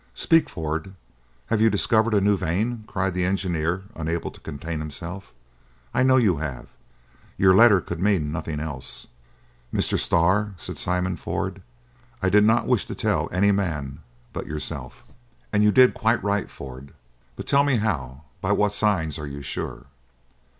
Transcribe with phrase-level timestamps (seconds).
[0.15, 0.95] "Speak, Ford!
[1.53, 5.31] Have you discovered a new vein?" cried the engineer, unable to contain himself.
[5.93, 6.65] "I know you have!
[7.37, 9.05] Your letter could mean nothing else."
[9.71, 9.99] "Mr.
[9.99, 11.61] Starr," said Simon Ford,
[12.19, 13.99] "I did not wish to tell any man
[14.33, 15.03] but yourself."
[15.53, 16.95] "And you did quite right, Ford.
[17.35, 19.85] But tell me how, by what signs, are you sure?"